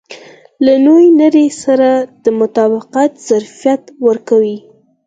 [0.65, 1.89] له نوې نړۍ سره
[2.23, 4.57] د مطابقت ظرفیت ورکوي.